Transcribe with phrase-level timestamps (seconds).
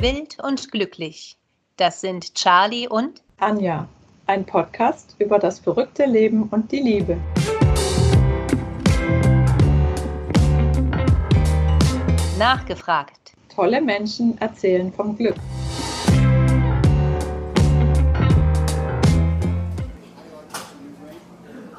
[0.00, 1.36] Wild und glücklich.
[1.76, 3.88] Das sind Charlie und Anja,
[4.28, 7.16] ein Podcast über das verrückte Leben und die Liebe.
[12.38, 13.32] Nachgefragt.
[13.52, 15.34] Tolle Menschen erzählen vom Glück.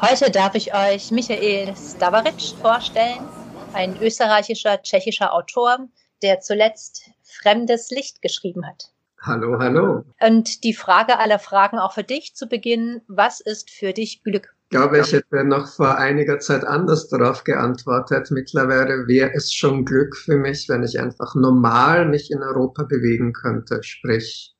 [0.01, 3.25] Heute darf ich euch Michael Stavaric vorstellen,
[3.71, 5.87] ein österreichischer, tschechischer Autor,
[6.21, 7.09] der zuletzt
[7.41, 8.91] Fremdes Licht geschrieben hat.
[9.21, 10.05] Hallo, hallo.
[10.21, 14.53] Und die Frage aller Fragen auch für dich zu Beginn, was ist für dich Glück?
[14.71, 18.29] Ich glaube, ich hätte noch vor einiger Zeit anders darauf geantwortet.
[18.31, 23.33] Mittlerweile wäre es schon Glück für mich, wenn ich einfach normal mich in Europa bewegen
[23.33, 24.55] könnte, sprich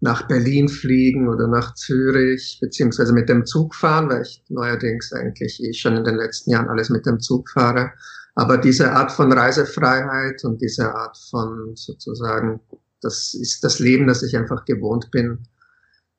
[0.00, 5.62] nach Berlin fliegen oder nach Zürich, beziehungsweise mit dem Zug fahren, weil ich neuerdings eigentlich
[5.62, 7.92] eh schon in den letzten Jahren alles mit dem Zug fahre.
[8.34, 12.60] Aber diese Art von Reisefreiheit und diese Art von sozusagen,
[13.02, 15.46] das ist das Leben, das ich einfach gewohnt bin.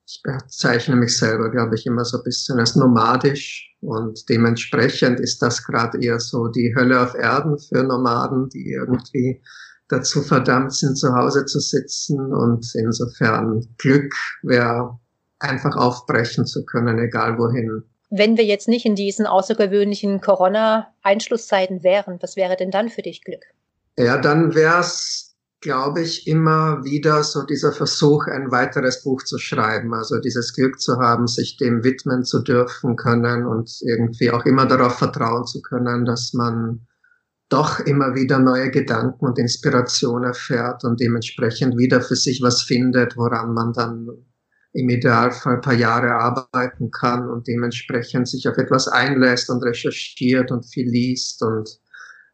[0.05, 5.41] Ich bezeichne mich selber, glaube ich, immer so ein bisschen als nomadisch und dementsprechend ist
[5.41, 9.41] das gerade eher so die Hölle auf Erden für Nomaden, die irgendwie
[9.87, 14.99] dazu verdammt sind, zu Hause zu sitzen und insofern Glück wäre
[15.39, 17.83] einfach aufbrechen zu können, egal wohin
[18.15, 23.23] wenn wir jetzt nicht in diesen außergewöhnlichen Corona-Einschlusszeiten wären, was wäre denn dann für dich
[23.23, 23.43] Glück?
[23.97, 29.39] Ja, dann wäre es, glaube ich, immer wieder so dieser Versuch, ein weiteres Buch zu
[29.39, 29.95] schreiben.
[29.95, 34.67] Also dieses Glück zu haben, sich dem widmen zu dürfen können und irgendwie auch immer
[34.67, 36.85] darauf vertrauen zu können, dass man
[37.49, 43.17] doch immer wieder neue Gedanken und Inspiration erfährt und dementsprechend wieder für sich was findet,
[43.17, 44.07] woran man dann
[44.73, 50.51] im Idealfall ein paar Jahre arbeiten kann und dementsprechend sich auf etwas einlässt und recherchiert
[50.51, 51.79] und viel liest und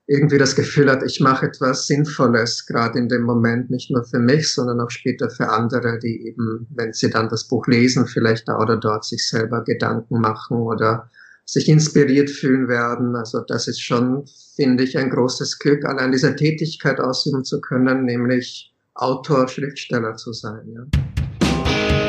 [0.08, 4.18] irgendwie das Gefühl hat, ich mache etwas Sinnvolles, gerade in dem Moment, nicht nur für
[4.18, 8.48] mich, sondern auch später für andere, die eben, wenn sie dann das Buch lesen, vielleicht
[8.48, 11.12] da oder dort sich selber Gedanken machen oder
[11.46, 13.16] sich inspiriert fühlen werden.
[13.16, 18.06] Also das ist schon, finde ich, ein großes Glück, allein diese Tätigkeit ausüben zu können,
[18.06, 20.74] nämlich Autor, Schriftsteller zu sein.
[20.74, 22.09] Ja.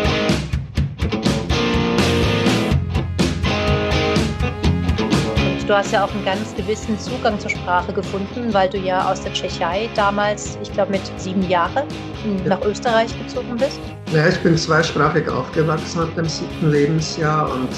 [5.70, 9.20] Du hast ja auch einen ganz gewissen Zugang zur Sprache gefunden, weil du ja aus
[9.20, 11.86] der Tschechei damals, ich glaube mit sieben Jahren,
[12.44, 13.78] nach Österreich gezogen bist.
[14.12, 17.68] Ja, ich bin zweisprachig aufgewachsen ab dem siebten Lebensjahr und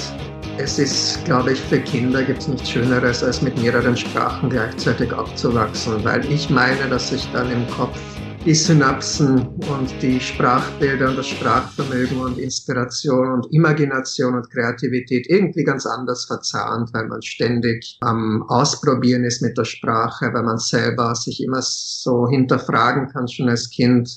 [0.57, 5.13] es ist, glaube ich, für Kinder gibt es nichts Schöneres, als mit mehreren Sprachen gleichzeitig
[5.13, 7.99] aufzuwachsen, weil ich meine, dass ich dann im Kopf
[8.45, 15.63] die Synapsen und die Sprachbilder und das Sprachvermögen und Inspiration und Imagination und Kreativität irgendwie
[15.63, 21.15] ganz anders verzahnt, weil man ständig am Ausprobieren ist mit der Sprache, weil man selber
[21.15, 24.09] sich immer so hinterfragen kann, schon als Kind,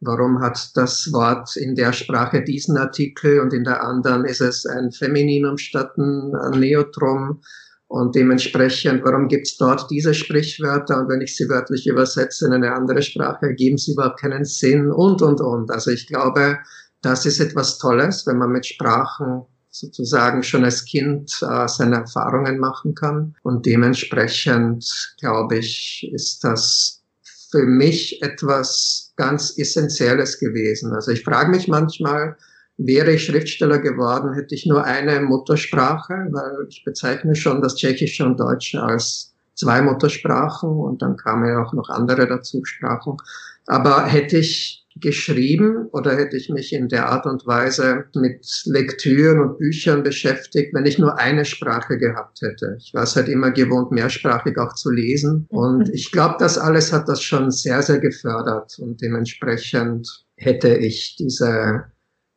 [0.00, 4.66] warum hat das Wort in der Sprache diesen Artikel und in der anderen ist es
[4.66, 7.40] ein Femininum statt ein Neotrum
[7.90, 12.52] und dementsprechend, warum gibt es dort diese Sprichwörter und wenn ich sie wörtlich übersetze in
[12.52, 15.72] eine andere Sprache, ergeben sie überhaupt keinen Sinn und, und, und.
[15.72, 16.60] Also ich glaube,
[17.02, 22.58] das ist etwas Tolles, wenn man mit Sprachen sozusagen schon als Kind äh, seine Erfahrungen
[22.58, 23.34] machen kann.
[23.42, 24.86] Und dementsprechend,
[25.18, 27.02] glaube ich, ist das
[27.50, 30.92] für mich etwas ganz Essentielles gewesen.
[30.92, 32.36] Also ich frage mich manchmal,
[32.82, 38.24] Wäre ich Schriftsteller geworden, hätte ich nur eine Muttersprache, weil ich bezeichne schon das Tschechische
[38.24, 43.18] und Deutsche als zwei Muttersprachen und dann kamen ja auch noch andere dazu Sprachen.
[43.66, 49.40] Aber hätte ich geschrieben oder hätte ich mich in der Art und Weise mit Lektüren
[49.40, 52.76] und Büchern beschäftigt, wenn ich nur eine Sprache gehabt hätte.
[52.78, 55.46] Ich war es halt immer gewohnt, mehrsprachig auch zu lesen.
[55.50, 58.78] Und ich glaube, das alles hat das schon sehr, sehr gefördert.
[58.78, 61.84] Und dementsprechend hätte ich diese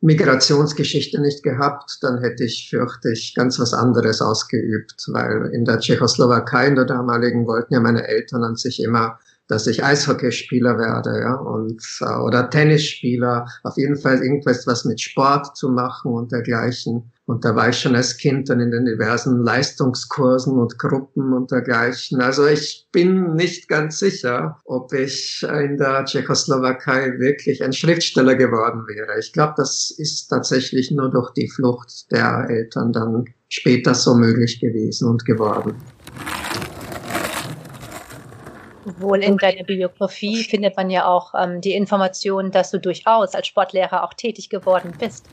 [0.04, 5.78] Migrationsgeschichte nicht gehabt, dann hätte ich, fürchte ich, ganz was anderes ausgeübt, weil in der
[5.78, 9.18] Tschechoslowakei in der damaligen wollten ja meine Eltern an sich immer
[9.48, 15.00] dass ich Eishockeyspieler werde, ja, und äh, oder Tennisspieler, auf jeden Fall irgendwas was mit
[15.00, 17.10] Sport zu machen und dergleichen.
[17.26, 21.50] Und da war ich schon als Kind dann in den diversen Leistungskursen und Gruppen und
[21.50, 22.20] dergleichen.
[22.20, 28.84] Also ich bin nicht ganz sicher, ob ich in der Tschechoslowakei wirklich ein Schriftsteller geworden
[28.86, 29.18] wäre.
[29.18, 34.60] Ich glaube, das ist tatsächlich nur durch die Flucht der Eltern dann später so möglich
[34.60, 35.74] gewesen und geworden.
[38.98, 43.46] Wohl in deiner Biografie findet man ja auch ähm, die Information, dass du durchaus als
[43.46, 45.26] Sportlehrer auch tätig geworden bist.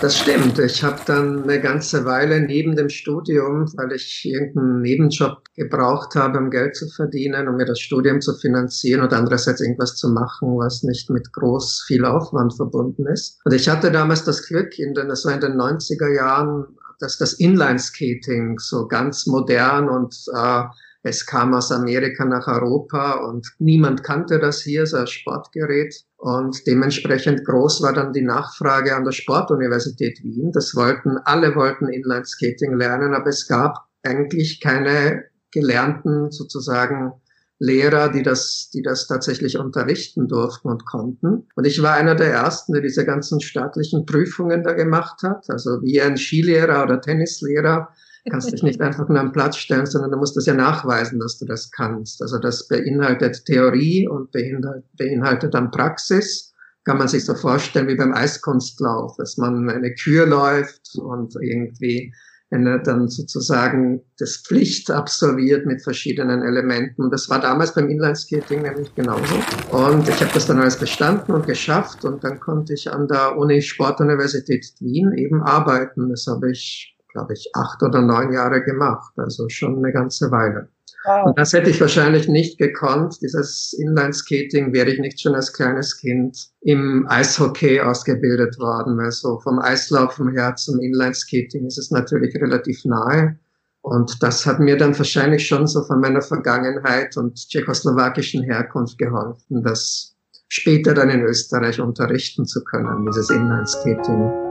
[0.00, 0.58] Das stimmt.
[0.58, 6.38] Ich habe dann eine ganze Weile neben dem Studium, weil ich irgendeinen Nebenjob gebraucht habe,
[6.38, 10.58] um Geld zu verdienen, um mir das Studium zu finanzieren und andererseits irgendwas zu machen,
[10.58, 13.40] was nicht mit groß viel Aufwand verbunden ist.
[13.44, 16.66] Und ich hatte damals das Glück, in den, das war in den 90er Jahren,
[16.98, 20.64] dass das Inline-Skating so ganz modern und äh,
[21.06, 25.94] es kam aus Amerika nach Europa und niemand kannte das hier, so ein Sportgerät.
[26.16, 30.50] Und dementsprechend groß war dann die Nachfrage an der Sportuniversität Wien.
[30.52, 37.12] Das wollten, alle wollten Inline-Skating lernen, aber es gab eigentlich keine gelernten sozusagen
[37.58, 41.48] Lehrer, die das, die das tatsächlich unterrichten durften und konnten.
[41.54, 45.50] Und ich war einer der ersten, der diese ganzen staatlichen Prüfungen da gemacht hat.
[45.50, 47.90] Also wie ein Skilehrer oder Tennislehrer
[48.30, 51.38] kannst dich nicht einfach nur am Platz stellen, sondern du musst das ja nachweisen, dass
[51.38, 52.22] du das kannst.
[52.22, 56.52] Also das beinhaltet Theorie und beinhaltet, dann Praxis.
[56.84, 62.12] Kann man sich so vorstellen wie beim Eiskunstlauf, dass man eine Kür läuft und irgendwie
[62.54, 67.02] wenn er dann sozusagen das Pflicht absolviert mit verschiedenen Elementen.
[67.02, 69.34] Und das war damals beim Inlineskating nämlich genauso.
[69.72, 73.36] Und ich habe das dann alles bestanden und geschafft und dann konnte ich an der
[73.36, 76.10] Uni Sportuniversität Wien eben arbeiten.
[76.10, 80.68] Das habe ich glaube ich, acht oder neun Jahre gemacht, also schon eine ganze Weile.
[81.04, 81.26] Wow.
[81.26, 83.20] Und das hätte ich wahrscheinlich nicht gekonnt.
[83.20, 89.38] Dieses Inline-Skating wäre ich nicht schon als kleines Kind im Eishockey ausgebildet worden, weil so
[89.40, 93.38] vom Eislaufen her zum Inline-Skating ist es natürlich relativ nahe.
[93.82, 99.62] Und das hat mir dann wahrscheinlich schon so von meiner Vergangenheit und tschechoslowakischen Herkunft geholfen,
[99.62, 100.16] das
[100.48, 104.43] später dann in Österreich unterrichten zu können, dieses Inline-Skating.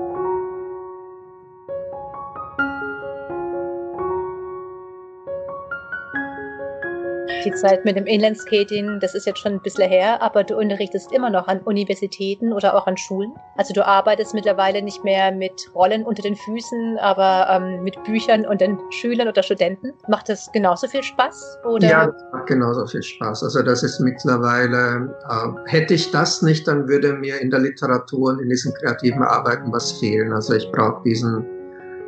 [7.43, 11.11] Die Zeit mit dem Inlandskating, das ist jetzt schon ein bisschen her, aber du unterrichtest
[11.11, 13.33] immer noch an Universitäten oder auch an Schulen.
[13.57, 18.45] Also du arbeitest mittlerweile nicht mehr mit Rollen unter den Füßen, aber ähm, mit Büchern
[18.45, 19.93] und den Schülern oder Studenten.
[20.07, 21.59] Macht das genauso viel Spaß?
[21.65, 21.87] Oder?
[21.87, 23.43] Ja, das macht genauso viel Spaß.
[23.43, 28.31] Also das ist mittlerweile, äh, hätte ich das nicht, dann würde mir in der Literatur
[28.31, 30.33] und in diesen kreativen Arbeiten was fehlen.
[30.33, 31.45] Also ich brauche diesen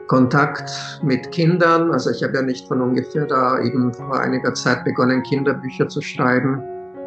[0.07, 0.69] Kontakt
[1.03, 1.91] mit Kindern.
[1.91, 6.01] Also ich habe ja nicht von ungefähr da eben vor einiger Zeit begonnen, Kinderbücher zu
[6.01, 6.61] schreiben,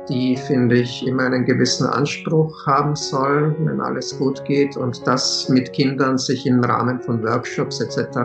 [0.08, 4.76] die, finde ich, immer einen gewissen Anspruch haben sollen, wenn alles gut geht.
[4.76, 8.18] Und das mit Kindern sich im Rahmen von Workshops etc.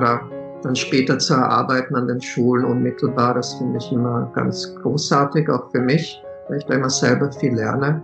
[0.64, 5.70] dann später zu erarbeiten an den Schulen unmittelbar, das finde ich immer ganz großartig, auch
[5.72, 8.02] für mich, weil ich da immer selber viel lerne.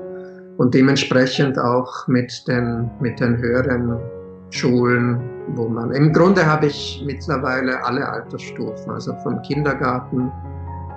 [0.57, 3.97] Und dementsprechend auch mit den, mit den höheren
[4.51, 5.19] Schulen,
[5.55, 10.31] wo man, im Grunde habe ich mittlerweile alle Altersstufen, also vom Kindergarten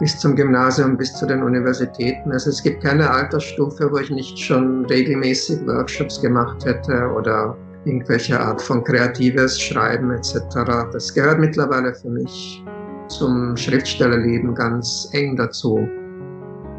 [0.00, 2.32] bis zum Gymnasium, bis zu den Universitäten.
[2.32, 8.38] Also es gibt keine Altersstufe, wo ich nicht schon regelmäßig Workshops gemacht hätte oder irgendwelche
[8.38, 10.36] Art von kreatives Schreiben etc.
[10.92, 12.64] Das gehört mittlerweile für mich
[13.08, 15.88] zum Schriftstellerleben ganz eng dazu.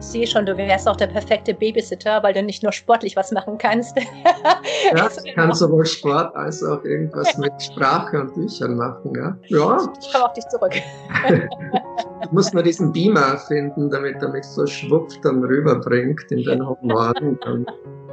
[0.03, 3.31] Ich sehe schon, du wärst auch der perfekte Babysitter, weil du nicht nur sportlich was
[3.31, 3.97] machen kannst.
[3.97, 9.13] ja, ich kann sowohl Sport als auch irgendwas mit Sprache und Büchern machen.
[9.15, 9.93] Ja, ja.
[10.01, 10.73] Ich komme auf dich zurück.
[10.75, 16.67] ich muss nur diesen Beamer finden, damit er mich so schwuppt dann rüberbringt in den
[16.67, 17.39] hohen Norden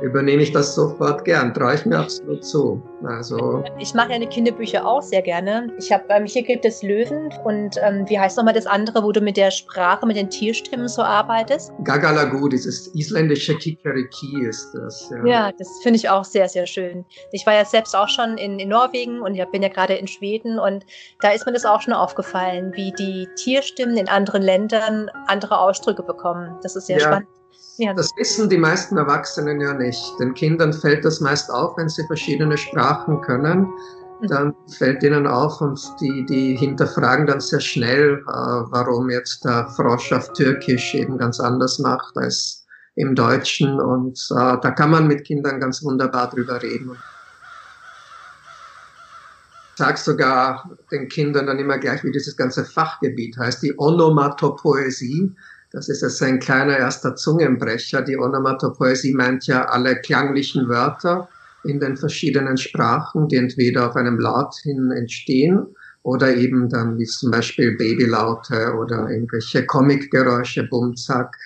[0.02, 1.52] übernehme ich das sofort gern.
[1.54, 2.82] Traue ich mir absolut zu.
[3.04, 5.72] Also ich mache ja eine Kinderbücher auch sehr gerne.
[5.78, 9.12] Ich habe ähm, hier gibt es Löwen und ähm, wie heißt nochmal das andere, wo
[9.12, 11.72] du mit der Sprache, mit den Tierstimmen so arbeitest?
[11.84, 15.10] Gagalagu, dieses isländische Kikeriki ist das.
[15.10, 17.04] Ja, ja das finde ich auch sehr, sehr schön.
[17.32, 20.06] Ich war ja selbst auch schon in, in Norwegen und ich bin ja gerade in
[20.06, 20.84] Schweden und
[21.20, 26.02] da ist mir das auch schon aufgefallen, wie die Tierstimmen in anderen Ländern andere Ausdrücke
[26.02, 26.56] bekommen.
[26.62, 27.06] Das ist sehr ja.
[27.06, 27.39] spannend.
[27.80, 27.94] Ja.
[27.94, 30.02] Das wissen die meisten Erwachsenen ja nicht.
[30.20, 33.60] Den Kindern fällt das meist auf, wenn sie verschiedene Sprachen können.
[34.20, 34.26] Mhm.
[34.28, 39.66] Dann fällt ihnen auf und die, die hinterfragen dann sehr schnell, äh, warum jetzt der
[39.70, 42.66] Frosch auf Türkisch eben ganz anders macht als
[42.96, 43.80] im Deutschen.
[43.80, 46.98] Und äh, da kann man mit Kindern ganz wunderbar drüber reden.
[49.72, 55.34] Ich sage sogar den Kindern dann immer gleich, wie dieses ganze Fachgebiet heißt, die Onomatopoesie.
[55.72, 58.02] Das ist also ein kleiner erster Zungenbrecher.
[58.02, 61.28] Die Onomatopoesie meint ja alle klanglichen Wörter
[61.64, 65.66] in den verschiedenen Sprachen, die entweder auf einem Laut hin entstehen
[66.02, 71.36] oder eben dann wie zum Beispiel Babylaute oder irgendwelche Comicgeräusche, Bumzack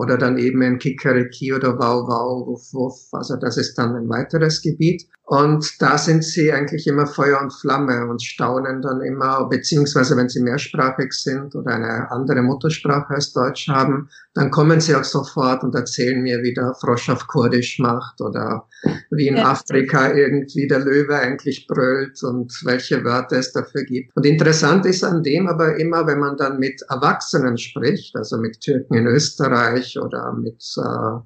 [0.00, 3.08] oder dann eben in Kikariki oder Wow Wow, Wuff Wuff.
[3.12, 5.06] Also das ist dann ein weiteres Gebiet.
[5.30, 10.28] Und da sind sie eigentlich immer Feuer und Flamme und staunen dann immer, beziehungsweise wenn
[10.28, 15.62] sie mehrsprachig sind oder eine andere Muttersprache als Deutsch haben, dann kommen sie auch sofort
[15.62, 18.66] und erzählen mir, wie der Frosch auf Kurdisch macht oder
[19.10, 19.52] wie in ja.
[19.52, 24.10] Afrika irgendwie der Löwe eigentlich brüllt und welche Wörter es dafür gibt.
[24.16, 28.60] Und interessant ist an dem aber immer, wenn man dann mit Erwachsenen spricht, also mit
[28.60, 31.20] Türken in Österreich oder mit äh,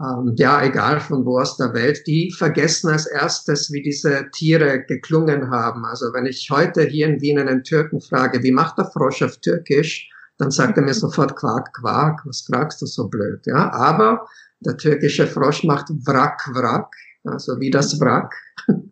[0.00, 4.84] ähm, ja, egal von wo aus der Welt, die vergessen als erstes, wie diese Tiere
[4.84, 5.84] geklungen haben.
[5.84, 9.38] Also wenn ich heute hier in Wien einen Türken frage, wie macht der Frosch auf
[9.38, 13.72] Türkisch, dann sagt er mir sofort Quark, Quark, was fragst du so blöd, ja?
[13.72, 14.26] Aber
[14.60, 18.34] der türkische Frosch macht Wrak, Wrak, also wie das Wrack.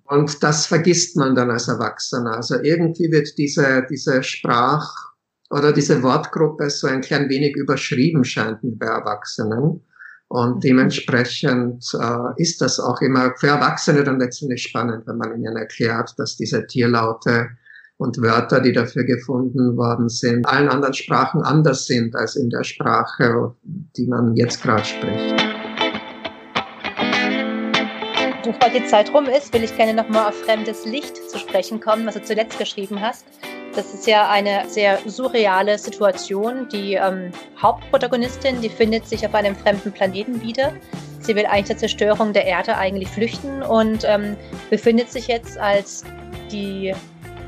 [0.04, 2.37] Und das vergisst man dann als Erwachsener.
[2.37, 5.09] Also irgendwie wird diese, diese Sprach-
[5.50, 9.83] oder diese Wortgruppe so ein klein wenig überschrieben scheint bei Erwachsenen.
[10.28, 10.61] Und mhm.
[10.61, 16.14] dementsprechend äh, ist das auch immer für Erwachsene dann letztendlich spannend, wenn man ihnen erklärt,
[16.19, 17.49] dass diese Tierlaute
[17.97, 22.64] und Wörter, die dafür gefunden worden sind, allen anderen Sprachen anders sind als in der
[22.64, 25.37] Sprache, die man jetzt gerade spricht.
[28.45, 32.07] Bevor die Zeit rum ist, will ich gerne nochmal auf fremdes Licht zu sprechen kommen,
[32.07, 33.26] was du zuletzt geschrieben hast.
[33.74, 36.68] Das ist ja eine sehr surreale Situation.
[36.70, 40.72] Die ähm, Hauptprotagonistin, die findet sich auf einem fremden Planeten wieder.
[41.20, 44.36] Sie will eigentlich der Zerstörung der Erde eigentlich flüchten und ähm,
[44.70, 46.04] befindet sich jetzt als
[46.50, 46.92] die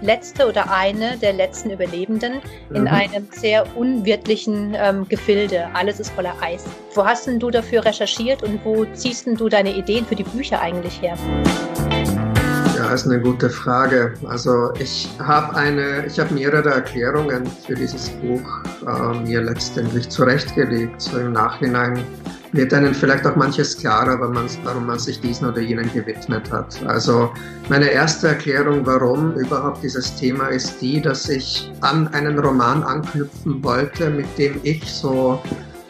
[0.02, 2.41] letzte oder eine der letzten Überlebenden
[2.75, 2.88] in mhm.
[2.88, 5.69] einem sehr unwirtlichen ähm, Gefilde.
[5.75, 6.64] Alles ist voller Eis.
[6.95, 10.25] Wo hast denn du dafür recherchiert und wo ziehst denn du deine Ideen für die
[10.25, 11.17] Bücher eigentlich her?
[12.95, 14.13] Ist eine gute Frage.
[14.29, 18.43] Also ich habe eine, ich habe mehrere Erklärungen für dieses Buch
[18.87, 21.01] äh, mir letztendlich zurechtgelegt.
[21.01, 22.05] So im Nachhinein
[22.53, 26.79] wird einem vielleicht auch manches klarer, warum man sich diesen oder jenen gewidmet hat.
[26.87, 27.33] Also
[27.71, 33.65] meine erste Erklärung, warum überhaupt dieses Thema ist die, dass ich an einen Roman anknüpfen
[33.65, 35.41] wollte, mit dem ich so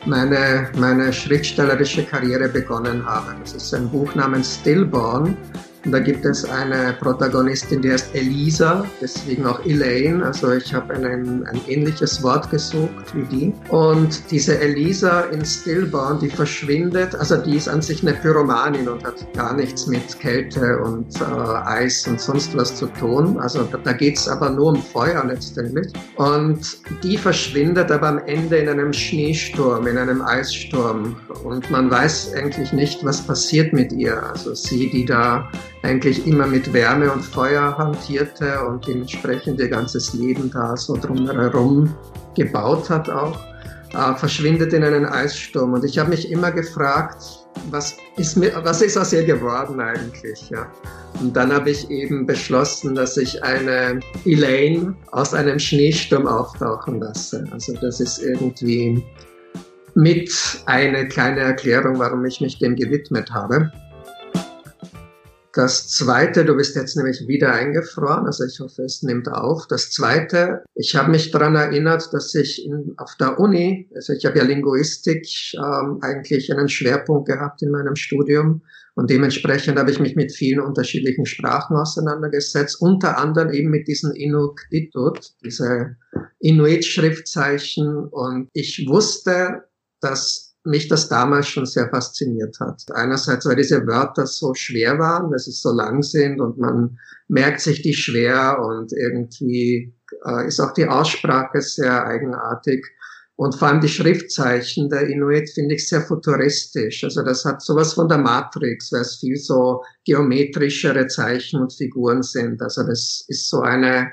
[0.06, 3.35] meine, meine schriftstellerische Karriere begonnen habe.
[3.40, 5.37] Das ist ein Buch namens Stillborn
[5.84, 10.24] da gibt es eine Protagonistin, die heißt Elisa, deswegen auch Elaine.
[10.24, 13.52] Also ich habe ein, ein ähnliches Wort gesucht wie die.
[13.68, 19.04] Und diese Elisa in Stillborn, die verschwindet, also die ist an sich eine Pyromanin und
[19.04, 23.38] hat gar nichts mit Kälte und äh, Eis und sonst was zu tun.
[23.38, 25.92] Also da, da geht es aber nur um Feuer letztendlich.
[26.16, 31.16] Und die verschwindet aber am Ende in einem Schneesturm, in einem Eissturm.
[31.42, 34.22] Und man weiß eigentlich nicht, was passiert mit ihr.
[34.22, 35.50] Also sie, die da
[35.82, 41.94] eigentlich immer mit Wärme und Feuer hantierte und dementsprechend ihr ganzes Leben da so drumherum
[42.36, 43.38] gebaut hat auch,
[43.94, 45.74] äh, verschwindet in einen Eissturm.
[45.74, 47.22] Und ich habe mich immer gefragt,
[47.70, 50.48] was ist, mit, was ist aus ihr geworden eigentlich?
[50.50, 50.66] Ja?
[51.20, 57.44] Und dann habe ich eben beschlossen, dass ich eine Elaine aus einem Schneesturm auftauchen lasse.
[57.50, 59.04] Also das ist irgendwie
[59.94, 60.32] mit
[60.66, 63.70] eine kleine Erklärung, warum ich mich dem gewidmet habe.
[65.54, 69.66] Das zweite, du bist jetzt nämlich wieder eingefroren, also ich hoffe, es nimmt auf.
[69.66, 74.25] Das zweite, ich habe mich daran erinnert, dass ich in, auf der Uni, also ich
[74.25, 78.62] habe ja Linguistik ähm, eigentlich einen Schwerpunkt gehabt in meinem Studium
[78.94, 84.14] und dementsprechend habe ich mich mit vielen unterschiedlichen Sprachen auseinandergesetzt, unter anderem eben mit diesen
[84.14, 85.97] Inuktitut, diese
[86.40, 89.64] Inuit-Schriftzeichen und ich wusste,
[90.00, 92.85] dass mich das damals schon sehr fasziniert hat.
[92.92, 97.61] Einerseits, weil diese Wörter so schwer waren, dass sie so lang sind und man merkt
[97.61, 99.92] sich die schwer und irgendwie
[100.25, 102.87] äh, ist auch die Aussprache sehr eigenartig.
[103.35, 107.02] Und vor allem die Schriftzeichen der Inuit finde ich sehr futuristisch.
[107.02, 112.23] Also das hat sowas von der Matrix, weil es viel so geometrischere Zeichen und Figuren
[112.23, 112.62] sind.
[112.62, 114.12] Also das ist so eine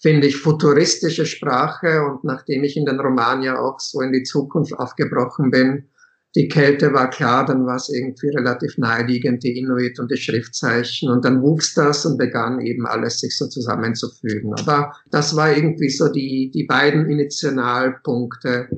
[0.00, 2.02] finde ich, futuristische Sprache.
[2.04, 5.88] Und nachdem ich in den Roman ja auch so in die Zukunft aufgebrochen bin,
[6.36, 11.10] die Kälte war klar, dann war es irgendwie relativ naheliegend, die Inuit und die Schriftzeichen.
[11.10, 14.52] Und dann wuchs das und begann eben alles sich so zusammenzufügen.
[14.58, 18.68] Aber das war irgendwie so die, die beiden Initialpunkte,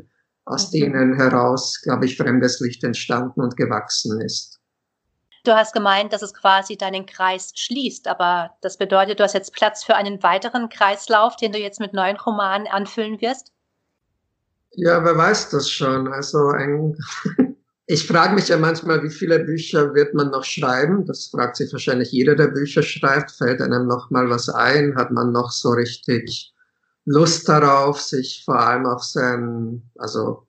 [0.44, 4.57] aus denen heraus, glaube ich, fremdes Licht entstanden und gewachsen ist.
[5.44, 9.54] Du hast gemeint, dass es quasi deinen Kreis schließt, aber das bedeutet, du hast jetzt
[9.54, 13.52] Platz für einen weiteren Kreislauf, den du jetzt mit neuen Romanen anfüllen wirst?
[14.72, 16.12] Ja, wer weiß das schon.
[16.12, 16.96] Also ein
[17.86, 21.06] ich frage mich ja manchmal, wie viele Bücher wird man noch schreiben?
[21.06, 23.30] Das fragt sich wahrscheinlich jeder, der Bücher schreibt.
[23.30, 24.94] Fällt einem noch mal was ein?
[24.96, 26.52] Hat man noch so richtig
[27.06, 30.46] Lust darauf, sich vor allem auf sein, also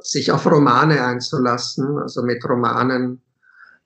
[0.00, 1.98] sich auf Romane einzulassen.
[1.98, 3.20] Also mit Romanen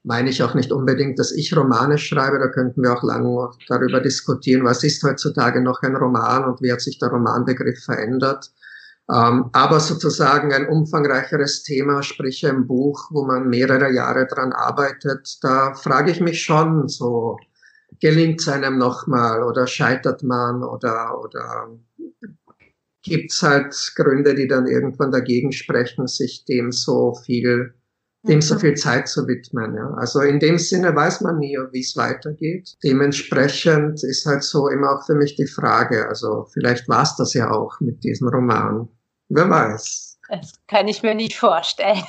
[0.02, 2.38] meine ich auch nicht unbedingt, dass ich Romane schreibe.
[2.38, 6.72] Da könnten wir auch lange darüber diskutieren, was ist heutzutage noch ein Roman und wie
[6.72, 8.50] hat sich der Romanbegriff verändert.
[9.12, 15.38] Ähm, aber sozusagen ein umfangreicheres Thema, sprich ein Buch, wo man mehrere Jahre dran arbeitet,
[15.42, 17.36] da frage ich mich schon so,
[18.00, 21.70] gelingt es einem nochmal oder scheitert man oder, oder
[23.02, 27.74] gibt's halt Gründe, die dann irgendwann dagegen sprechen, sich dem so viel
[28.22, 28.60] dem so mhm.
[28.60, 29.74] viel Zeit zu widmen.
[29.74, 29.94] Ja.
[29.94, 32.76] Also in dem Sinne weiß man nie, wie es weitergeht.
[32.84, 37.34] Dementsprechend ist halt so immer auch für mich die Frage, also vielleicht war es das
[37.34, 38.88] ja auch mit diesem Roman.
[39.28, 40.18] Wer weiß.
[40.28, 42.04] Das kann ich mir nicht vorstellen.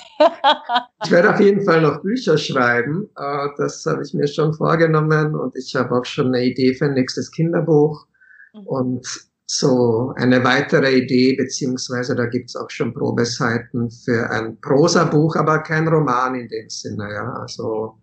[1.04, 3.10] ich werde auf jeden Fall noch Bücher schreiben.
[3.18, 6.86] Äh, das habe ich mir schon vorgenommen und ich habe auch schon eine Idee für
[6.86, 8.06] ein nächstes Kinderbuch.
[8.54, 8.68] Mhm.
[8.68, 15.60] Und so eine weitere Idee, beziehungsweise da gibt's auch schon Probeseiten für ein Prosabuch, aber
[15.60, 17.12] kein Roman in dem Sinne.
[17.12, 17.34] Ja.
[17.34, 17.96] Also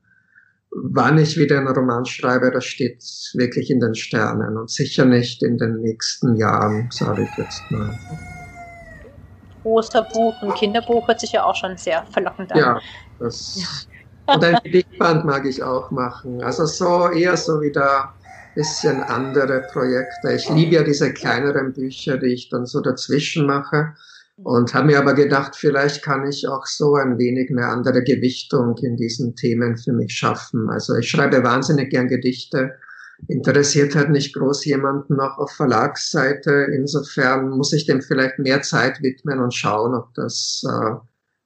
[0.71, 3.03] wann ich wieder einen Roman schreibe, das steht
[3.33, 7.99] wirklich in den Sternen und sicher nicht in den nächsten Jahren, sage ich jetzt mal.
[9.63, 12.59] Prosabuch und Kinderbuch hört sich ja auch schon sehr verlockend an.
[12.59, 12.81] Ja,
[13.19, 13.89] das.
[14.27, 16.43] Und ein Gedichtband mag ich auch machen.
[16.43, 18.13] Also so eher so wie der
[18.59, 20.33] bisschen andere Projekte.
[20.33, 23.95] Ich liebe ja diese kleineren Bücher, die ich dann so dazwischen mache.
[24.43, 28.77] Und habe mir aber gedacht, vielleicht kann ich auch so ein wenig eine andere Gewichtung
[28.79, 30.69] in diesen Themen für mich schaffen.
[30.71, 32.75] Also ich schreibe wahnsinnig gern Gedichte,
[33.29, 36.67] interessiert halt nicht groß jemanden noch auf Verlagsseite.
[36.73, 40.95] Insofern muss ich dem vielleicht mehr Zeit widmen und schauen, ob das äh,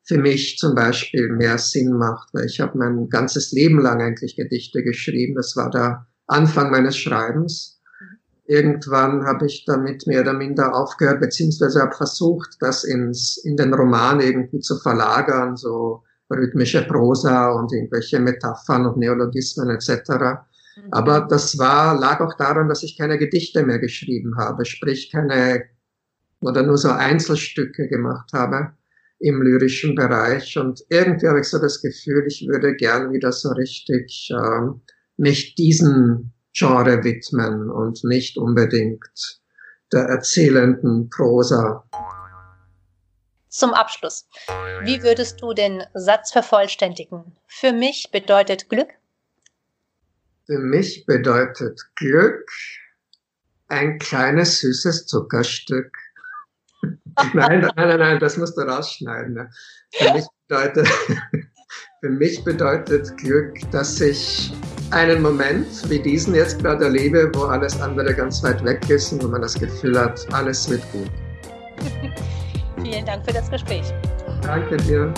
[0.04, 4.36] für mich zum Beispiel mehr Sinn macht, weil ich habe mein ganzes Leben lang eigentlich
[4.36, 5.34] Gedichte geschrieben.
[5.34, 7.80] Das war da Anfang meines Schreibens.
[8.44, 13.72] Irgendwann habe ich damit mehr oder minder aufgehört, beziehungsweise habe versucht, das ins, in den
[13.72, 20.10] Roman irgendwie zu verlagern, so rhythmische Prosa und irgendwelche Metaphern und Neologismen etc.
[20.10, 20.88] Mhm.
[20.90, 25.64] Aber das war, lag auch daran, dass ich keine Gedichte mehr geschrieben habe, sprich keine
[26.40, 28.72] oder nur so Einzelstücke gemacht habe
[29.20, 30.58] im lyrischen Bereich.
[30.58, 34.80] Und irgendwie habe ich so das Gefühl, ich würde gern wieder so richtig ähm,
[35.16, 39.40] nicht diesen Genre widmen und nicht unbedingt
[39.92, 41.84] der erzählenden Prosa.
[43.48, 44.26] Zum Abschluss.
[44.82, 47.36] Wie würdest du den Satz vervollständigen?
[47.46, 48.88] Für mich bedeutet Glück?
[50.46, 52.50] Für mich bedeutet Glück
[53.68, 55.94] ein kleines süßes Zuckerstück.
[56.82, 59.34] nein, nein, nein, nein, das musst du rausschneiden.
[59.34, 59.50] Ne?
[59.92, 60.88] Für mich bedeutet,
[62.00, 64.52] für mich bedeutet Glück, dass ich
[64.92, 69.22] einen Moment wie diesen jetzt gerade erlebe, wo alles andere ganz weit weg ist und
[69.24, 71.10] wo man das Gefühl hat, alles wird gut.
[72.82, 73.92] Vielen Dank für das Gespräch.
[74.42, 75.12] Danke dir.